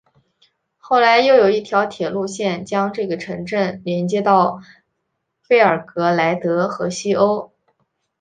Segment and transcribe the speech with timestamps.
[0.79, 4.59] 后来又有一条铁路线将这个城镇连接到
[5.47, 7.51] 贝尔格莱德和西欧。